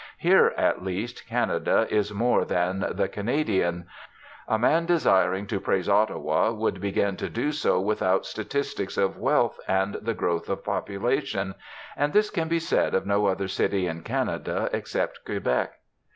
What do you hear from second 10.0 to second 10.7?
the growth of